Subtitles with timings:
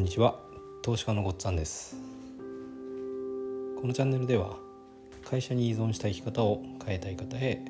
[0.00, 0.34] んにちは。
[0.82, 1.94] 投資家のごっつぁんです。
[3.78, 4.56] このチャンネルでは
[5.28, 7.60] 会社に依存した生き方を変えたい方へ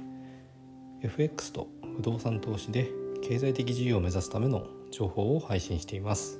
[1.02, 1.66] FX と
[1.96, 2.88] 不動産投資で
[3.22, 6.38] 経済的自由を目指すための情報を配信しています。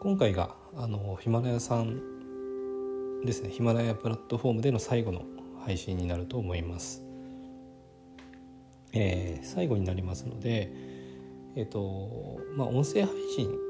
[0.00, 3.50] 今回があのヒマラヤさんですね。
[3.50, 5.22] ヒマラヤプラットフォームでの最後の
[5.64, 7.04] 配信になると思います。
[8.92, 10.72] えー、最後になりますので
[11.54, 13.65] えっ、とまあ音声配信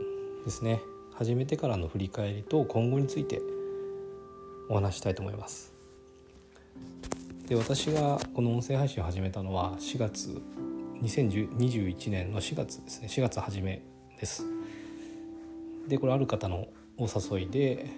[0.47, 0.81] ですね。
[1.13, 3.43] 始めてからの振り返りと今後について
[4.69, 5.75] お話したいと思います。
[7.49, 10.41] で私がこの音声配信を始めたのは4月
[11.03, 13.09] 2021年の4月ですね。
[13.09, 13.83] 4月初め
[14.21, 14.45] です。
[15.89, 17.91] でこれある方のお誘いで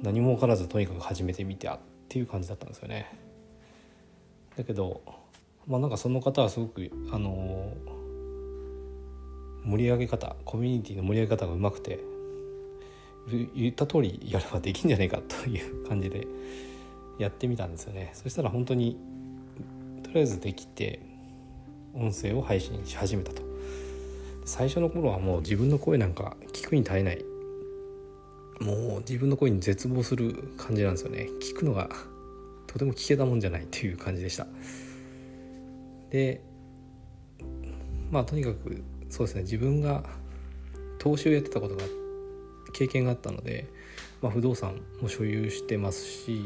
[0.00, 3.18] 何も分からずとにかく始めてみてっていう感じだったんですよね。
[4.56, 5.02] だけど
[5.66, 7.72] まあなんかその方はすごくあの
[9.64, 12.00] 盛り上げ方コミュニティの盛り上げ方がうまくて
[13.54, 16.26] 言った通りやればできんじゃないかという感じで
[17.18, 18.10] やってみたんですよね。
[18.14, 18.96] そしたら本当に
[20.02, 21.00] とりあえずできて
[21.94, 23.42] 音声を配信し始めたと。
[24.44, 27.24] 最初の頃はもう自分の声なんか聞くに耐えない。
[28.60, 31.28] もう自分の声に絶望する感じなんですよね。
[31.40, 31.90] 聞くのが
[32.66, 34.46] とても聞けたもんじゃないっていう感じでした。
[36.10, 36.40] で
[38.10, 39.42] まあとにかくそうですね。
[39.42, 40.04] 自分が
[40.98, 41.82] 投資をやってたことが
[42.72, 43.66] 経験があったので、
[44.20, 46.44] まあ、不動産も所有してますし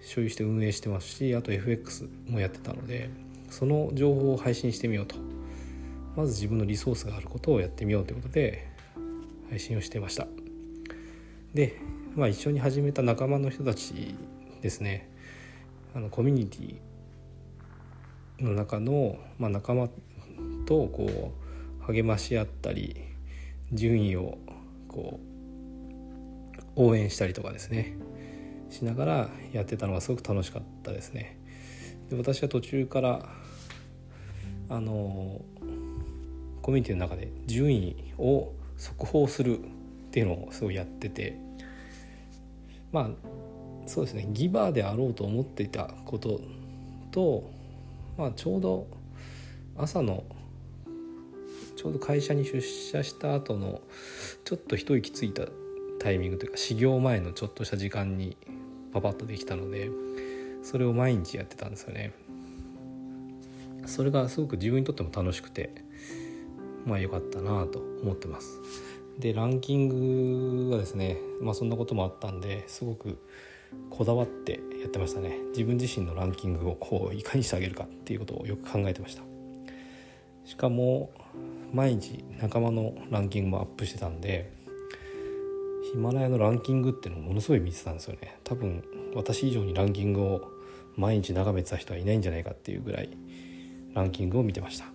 [0.00, 3.10] 所有して運営してますしあと FX もやってたので
[3.50, 5.16] その情報を配信してみようと。
[6.18, 8.66] まず自分のリソースがあることをやってみようということで
[9.50, 10.26] 配信をしてました。
[11.54, 11.78] で、
[12.16, 14.16] まあ、一緒に始めた仲間の人たち
[14.60, 15.08] ですね。
[15.94, 19.88] あのコミュニティの中の、まあ、仲間
[20.66, 21.47] とこう
[21.88, 22.96] 励まし合ったり
[23.72, 24.38] 順位を
[24.88, 25.20] こ
[26.76, 27.96] う応援したりとかですね。
[28.70, 31.38] しながらやってたのがすごく楽しかったですね。
[32.10, 33.28] で私は途中から
[34.68, 35.40] あの
[36.60, 39.62] コミュニティの中で順位を速報するっ
[40.10, 41.38] ていうのをすごいやってて。
[42.92, 43.10] まあ
[43.86, 44.28] そうですね。
[44.32, 46.40] ギバーであろうと思っていたこと
[47.10, 47.50] と、
[48.18, 48.86] まあ、ちょうど
[49.76, 50.24] 朝の
[51.78, 53.80] ちょうど会社に出社した後の
[54.44, 55.44] ちょっと一息ついた
[56.00, 58.36] タイミングというか始業前のちょっとした時間に
[58.92, 59.88] パパッとできたので
[60.64, 62.12] それを毎日やってたんですよね。
[63.86, 65.70] それがすごく自分にとっても楽しくて
[66.84, 68.58] まあ良かったなと思ってます。
[69.20, 73.18] でランキングがですねまあそんなこともあったんですごく
[73.88, 75.38] こだわってやってましたね。
[75.50, 79.37] 自分自身のランキングをこういかにしてあげるかっていうことをよく考えてました。
[80.48, 81.10] しかも
[81.74, 84.50] 毎日仲間のランキングもアップしてたんで
[85.92, 88.38] ヒマラヤのランキングっていうのをものすごい見てたんですよね。
[88.44, 88.82] 多分
[89.14, 90.50] 私以上にランキングを
[90.96, 93.10] 毎日眺めてた人はいないんじゃないかっていうぐらい
[93.92, 94.86] ランキングを見てました。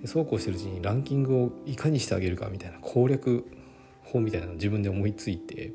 [0.00, 3.46] でそうこうしてるうちにランキングをいかにしてあげるかみたいな攻略
[4.02, 5.72] 法みたいなのを自分で思いついて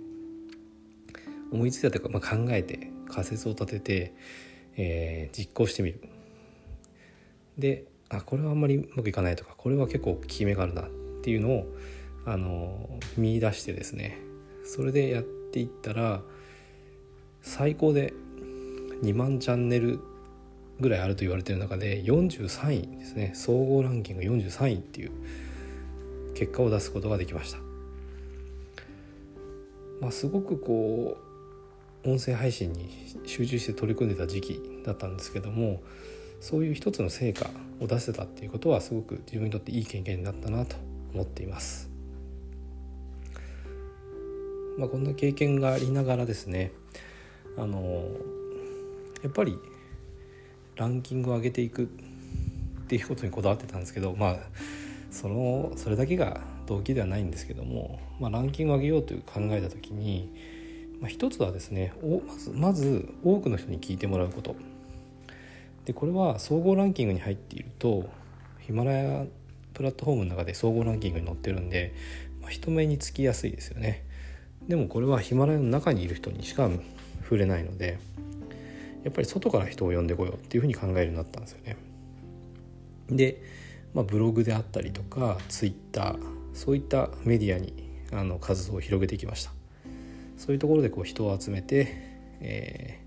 [1.54, 4.14] 思いついたというか、まあ、考えて仮説を立てて、
[4.76, 6.02] えー、実行してみる。
[7.58, 10.90] であこれはあんまりうまくいかないとかこれは結構効き目があるなっ
[11.22, 11.66] ていうのを
[12.26, 14.20] あの見出してですね
[14.64, 16.22] それでやっていったら
[17.42, 18.14] 最高で
[19.04, 20.00] 2万チャンネル
[20.80, 25.12] ぐらいあると言われてる中で43位ですね総合ランキング43位っていう
[26.36, 27.60] 結果を出すことができました。
[30.00, 31.18] まあ、すごくこ
[32.04, 32.90] う音声配信に
[33.26, 35.84] 集中して取り組んでた時期だったんですけども
[36.40, 37.52] そういう一つの成果
[37.82, 40.76] を出せたっていうことはすごく自分にとっていい経験になったなと
[41.14, 41.90] 思っています。
[44.78, 46.72] まあ、こんな経験がありながらですね
[47.58, 48.06] あの
[49.22, 49.60] やっぱり
[50.78, 51.88] ランキングを上げていくっ
[52.88, 54.38] ていうことにこだわってたんですけどまあ
[55.12, 60.34] そのそれだけが動機ではないんですけども、まあ、ランキングを上げようという考えた時に、
[61.02, 61.94] まあ、一つはですね
[62.26, 64.56] まずまず多くの人に聞いてもらうこと
[65.86, 68.10] でこれは総合ランキングに入っていると
[68.60, 69.26] ヒマラヤ
[69.74, 71.94] プラットフォームの中で総合ランキングに載ってるんで、
[72.42, 74.06] まあ、人目につきやすいですよね。
[74.68, 76.70] でもこれはヒマラヤの中にいる人にしか
[77.24, 77.98] 触れないので
[79.04, 81.78] やっぱり外から人を呼んでこようっていうふうに考えるようになったんですよね。
[83.10, 83.42] で、
[83.94, 86.20] まあ、ブログであったりとかツイッター
[86.54, 87.74] そういったメディアに
[88.12, 89.52] あの活動を広げてきました。
[90.38, 91.88] そういうところでこう人を集めて、
[92.40, 93.01] え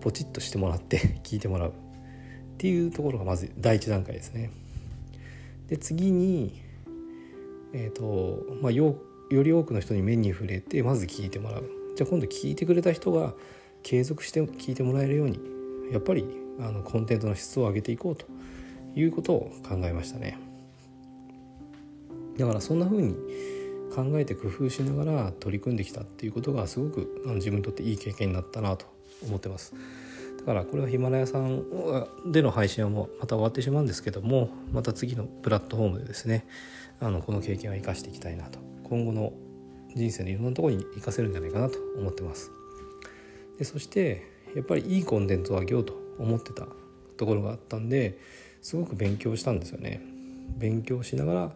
[0.00, 1.70] ポチッとしてもらって 聞いてもらう。
[1.70, 1.72] っ
[2.58, 4.50] ていうところがまず第一段階ですね。
[5.68, 6.60] で次に
[7.72, 8.96] えーとまあ、よ
[9.30, 11.70] より多くの人に目に触れてまず聞いてもらう。
[11.96, 13.34] じゃあ今度聞いてくれた人が
[13.82, 15.38] 継続して聞いてもらえるように
[15.92, 16.24] やっぱり
[16.58, 18.26] あのコンテンツの質を上げていこうと
[18.94, 20.38] いうことを考えましたね。
[22.38, 23.14] だからそんな風に
[23.94, 28.86] 考えて工夫しながら取り組んできたっていうことがすごくあの自分にとっていい経験になったなと
[29.22, 29.74] 思ってます。
[30.38, 36.46] だからこれはヒマラヤさんでの配信はもうまた終わってしまうんですけどもまた次のプラットフォームでですね
[36.98, 38.58] あのこの経験を生かしていきたいなと。
[38.84, 39.32] 今後の
[39.94, 42.50] 人生のいろんなところに生かせるんじゃないかなと思ってます。
[43.58, 46.66] でそしてやっぱりいいコンテンツをあげようと思ってた
[47.16, 48.18] ところがあったんで
[48.62, 50.00] すごく勉強したんですよね。
[50.56, 51.52] 勉強しながら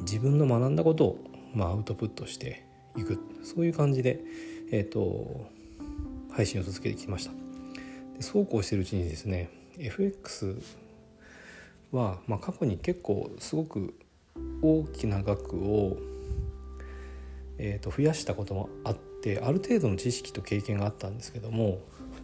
[0.00, 1.18] 自分の学んだことを、
[1.54, 2.64] まあ、アウトプットして
[2.96, 3.18] いく。
[3.42, 4.20] そういう感じで、
[4.70, 5.46] えーと、
[6.36, 7.32] 配信を続けてきました。
[8.16, 9.48] でそうこうしてるうちにですね
[9.78, 10.60] FX
[11.92, 13.94] は、まあ、過去に結構すごく
[14.62, 15.96] 大きな額を、
[17.58, 21.80] えー、と増やしたこともあってある程度の知識と経験があったんですけども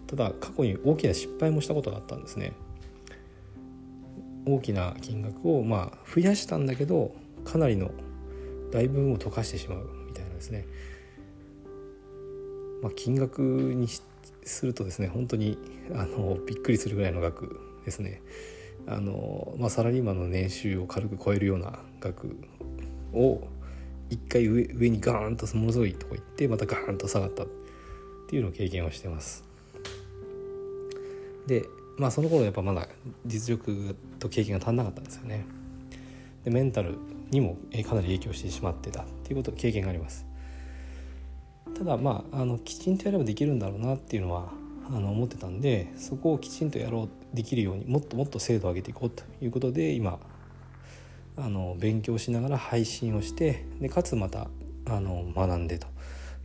[0.06, 2.53] ただ過去に大きな失敗もしたことがあったんですね。
[4.44, 7.93] 大きな金額をまあ増やしたんだけどかなりの
[8.73, 10.67] 大部分を溶かしてしまうみたいなですね、
[12.82, 13.88] まあ、金額に
[14.44, 15.56] するとですね本当に
[15.94, 18.20] あのびっくりするぐらいの額ですね。
[18.87, 22.37] あの、まあ、サラリーマンの年収を軽く超えるような額
[23.12, 23.46] を
[24.11, 27.46] 一回上上にガーンとものすごいとこ行ってまたガーンと下がったっ
[28.29, 29.44] ていうのを経験をしてます。
[31.46, 31.64] で
[31.96, 32.88] まあその頃やっぱまだ
[33.25, 35.44] 実力と経験が足んなかったんですよね。
[36.44, 36.96] でメンタル
[37.31, 37.56] にも
[37.87, 40.26] かなり影響してしまってたっていうこと経験があります。
[41.82, 44.52] ただまああのきちんとやればできるんだろうなっていうのは
[44.88, 50.20] あの思ってたんでそこをきちんとやろうできるようにもっともっと精度を上げていこうということで今
[51.37, 54.46] あの勉強しながら配信をしてでかつまた
[54.87, 55.88] あの学んでと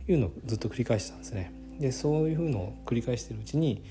[0.08, 1.52] いうのをずっと繰り返してたんですね。
[1.78, 3.84] でそういうふうのを繰り返してるうちに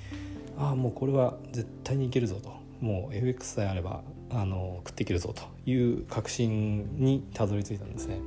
[0.58, 2.52] ああもうこれは絶対にいけるぞと
[2.82, 4.02] もう FX さえあれば
[4.32, 8.20] あの食っていけるぞという確信にたどり着いたんですね。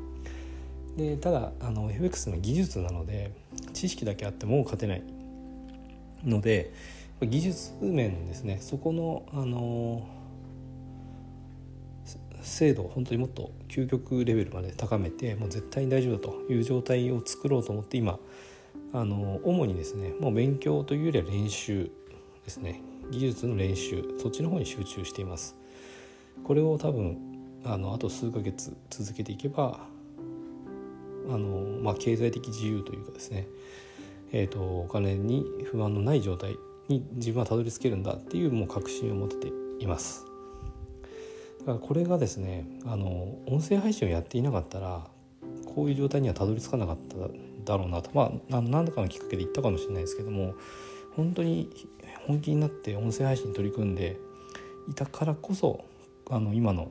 [0.97, 3.33] でただあの FX の技術なので
[3.73, 5.03] 知識だけあっても勝てない
[6.25, 6.73] ので
[7.21, 8.59] 技術面ですね。
[8.61, 10.07] そこのあの
[12.43, 18.19] 精度を本当にもっと究極レベルまで高めてもう絶対に大丈夫だという状態を作ろうと思って今
[18.95, 21.91] あの主にですねもう勉強というよりは練習
[22.45, 22.81] ですね。
[23.11, 25.57] 技術の練習そっちの方に集中しています。
[26.45, 27.19] これを多分
[27.65, 29.81] あのあと数ヶ月続けていけば
[31.29, 33.47] あの、まあ、経済的自由というかですね、
[34.33, 36.57] えーと、お金に不安のない状態
[36.89, 40.27] に自分はたどり着けるんだっていうもう確信を持てています。
[41.61, 45.07] だからこれがですねあの音声配信をやっていなかったら
[45.67, 47.17] こういう状態にはたどり着かなかった
[47.73, 48.11] だろうなと。
[48.15, 50.55] まあ何らかのきっかけで言ったかもしれないですけども
[51.17, 51.71] 本当に
[52.27, 54.19] 本気になって音声配信に取り組んで
[54.89, 55.85] いたからこそ
[56.31, 56.91] あの今の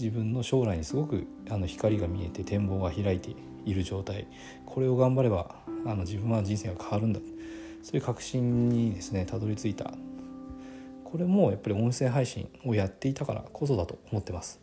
[0.00, 3.34] 自分の将来にすごくあの光が見えて展望が開いて
[3.66, 4.26] いる状態。
[4.64, 5.54] これを頑張れば
[5.84, 7.20] あの自分は人生が変わるんだ。
[7.82, 9.92] そういう確信にですねたどり着いた。
[11.04, 14.60] これもやっぱり音声配信をやっていたからこそだと思ってます。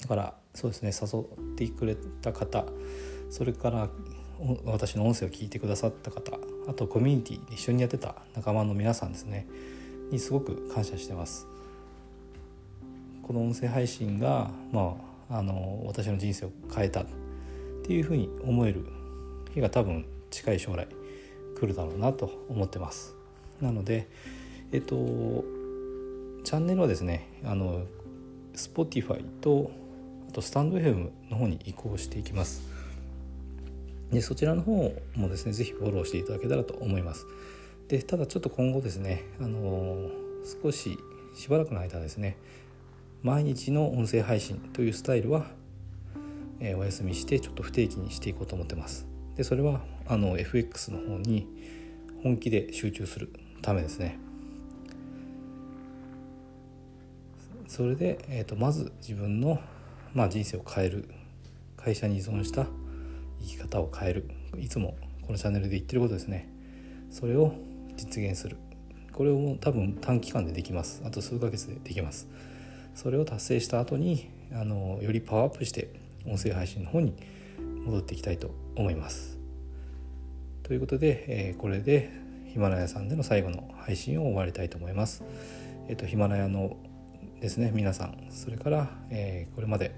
[0.00, 2.64] だからそうですね誘ってくれた方
[3.30, 3.88] それから
[4.64, 9.46] 私の音声を聞いてくださった方あとコミュニティで一緒にやってた仲間の皆さんですね
[10.10, 11.46] にすごく感謝してます。
[13.30, 14.96] この音声配信が、ま
[15.30, 17.04] あ、あの私の人生を変えたっ
[17.84, 18.84] ていうふうに思える
[19.54, 20.88] 日が多分近い将来
[21.56, 23.14] 来るだろうなと思ってます。
[23.60, 24.08] なので
[24.72, 24.96] えっと
[26.42, 27.84] チャンネルはですねあの
[28.56, 29.70] Spotify と
[30.28, 32.62] あとスタンド FM の方に移行していきます。
[34.10, 37.28] でそちらの方もですね是非フォローしていただけたらと思います。
[37.86, 40.10] でただちょっと今後ですねあの
[40.62, 40.98] 少し
[41.36, 42.36] しばらくの間ですね
[43.22, 45.46] 毎日の音声配信というスタイルは、
[46.58, 49.06] えー、お休みしてちょっと不定期にしていこうと思ってます。
[49.36, 51.46] でそれはあの FX の方に
[52.22, 54.18] 本気で集中するためですね。
[57.66, 59.60] それで、えーと、まず自分の、
[60.12, 61.08] まあ、人生を変える。
[61.82, 62.66] 会社に依存した
[63.40, 64.28] 生き方を変える。
[64.58, 66.48] いつもこのチャンネルで言ってることですね。
[67.10, 67.54] それを
[67.96, 68.58] 実現する。
[69.12, 71.02] これを多分短期間でできます。
[71.06, 72.28] あと数ヶ月でできます。
[72.94, 75.88] それを達成した後にあのよりパワーアップして
[76.26, 77.14] 音声配信の方に
[77.84, 79.38] 戻っていきたいと思います
[80.62, 82.10] ということで、えー、これで
[82.52, 85.22] ヒマラヤさんでの最後の配信を終わりたいと思います。
[85.88, 86.76] えっ、とヒマラヤの
[87.40, 89.94] ですね皆さんそれから、えー、これまで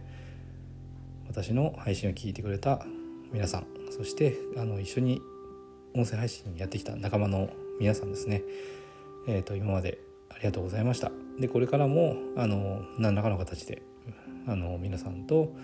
[1.29, 2.87] 私の配信を聞いてくれた
[3.33, 5.21] 皆さんそしてあの一緒に
[5.95, 8.43] 音声配信やってきた仲間の皆さんですね、
[9.27, 9.99] えーと、今まで
[10.35, 11.11] ありがとうございました。
[11.39, 13.83] でこれからもあの何らかの形で
[14.47, 15.55] あの皆さんと、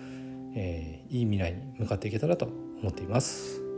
[0.55, 2.45] えー、いい未来に向かっていけたらと
[2.81, 3.68] 思っています。